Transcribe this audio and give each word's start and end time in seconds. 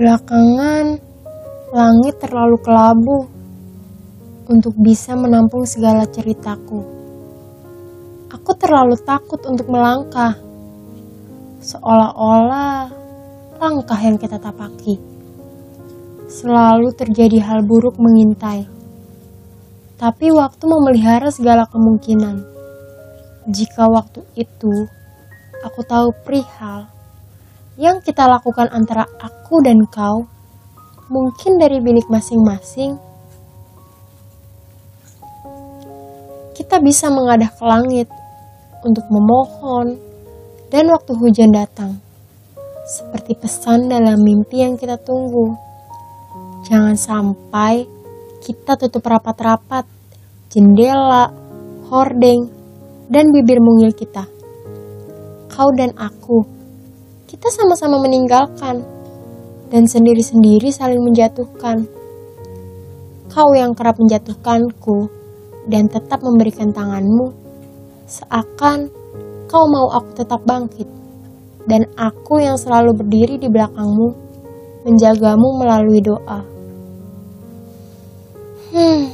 Belakangan, 0.00 0.96
langit 1.76 2.24
terlalu 2.24 2.56
kelabu 2.64 3.28
untuk 4.48 4.72
bisa 4.80 5.12
menampung 5.12 5.68
segala 5.68 6.08
ceritaku. 6.08 6.80
Aku 8.32 8.56
terlalu 8.56 8.96
takut 8.96 9.44
untuk 9.44 9.68
melangkah, 9.68 10.40
seolah-olah 11.60 12.88
langkah 13.60 14.00
yang 14.00 14.16
kita 14.16 14.40
tapaki. 14.40 14.96
Selalu 16.32 16.96
terjadi 16.96 17.36
hal 17.44 17.60
buruk 17.60 18.00
mengintai, 18.00 18.64
tapi 20.00 20.32
waktu 20.32 20.64
memelihara 20.64 21.28
segala 21.28 21.68
kemungkinan. 21.68 22.40
Jika 23.52 23.84
waktu 23.84 24.24
itu 24.32 24.88
aku 25.60 25.84
tahu 25.84 26.08
perihal 26.24 26.88
yang 27.80 28.04
kita 28.04 28.28
lakukan 28.28 28.68
antara 28.76 29.08
aku 29.16 29.64
dan 29.64 29.80
kau, 29.88 30.28
mungkin 31.08 31.56
dari 31.56 31.80
bilik 31.80 32.04
masing-masing, 32.12 33.00
kita 36.52 36.76
bisa 36.84 37.08
mengadah 37.08 37.48
ke 37.48 37.64
langit 37.64 38.08
untuk 38.84 39.08
memohon, 39.08 39.96
dan 40.68 40.92
waktu 40.92 41.16
hujan 41.16 41.56
datang, 41.56 41.96
seperti 42.84 43.32
pesan 43.40 43.88
dalam 43.88 44.20
mimpi 44.20 44.60
yang 44.60 44.76
kita 44.76 45.00
tunggu. 45.00 45.56
Jangan 46.68 47.00
sampai 47.00 47.88
kita 48.44 48.76
tutup 48.76 49.08
rapat-rapat 49.08 49.88
jendela, 50.52 51.32
hordeng, 51.88 52.44
dan 53.08 53.32
bibir 53.32 53.56
mungil 53.56 53.96
kita. 53.96 54.28
Kau 55.48 55.72
dan 55.72 55.96
aku, 55.96 56.59
kita 57.30 57.46
sama-sama 57.46 58.02
meninggalkan 58.02 58.82
dan 59.70 59.86
sendiri-sendiri 59.86 60.74
saling 60.74 60.98
menjatuhkan. 60.98 61.86
Kau 63.30 63.54
yang 63.54 63.70
kerap 63.70 64.02
menjatuhkanku 64.02 65.06
dan 65.70 65.86
tetap 65.86 66.26
memberikan 66.26 66.74
tanganmu, 66.74 67.30
seakan 68.10 68.90
kau 69.46 69.62
mau 69.70 69.94
aku 69.94 70.10
tetap 70.18 70.42
bangkit, 70.42 70.90
dan 71.70 71.86
aku 71.94 72.42
yang 72.42 72.58
selalu 72.58 72.98
berdiri 72.98 73.38
di 73.38 73.46
belakangmu, 73.46 74.10
menjagamu 74.90 75.48
melalui 75.62 76.02
doa. 76.02 76.42
Hmm, 78.74 79.06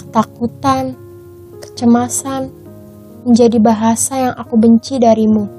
ketakutan, 0.00 0.96
kecemasan 1.60 2.48
menjadi 3.28 3.60
bahasa 3.60 4.32
yang 4.32 4.34
aku 4.40 4.56
benci 4.56 4.96
darimu, 4.96 5.57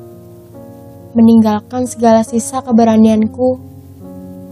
meninggalkan 1.15 1.87
segala 1.87 2.21
sisa 2.21 2.61
keberanianku 2.61 3.49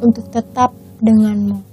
untuk 0.01 0.25
tetap 0.31 0.73
denganmu. 1.03 1.66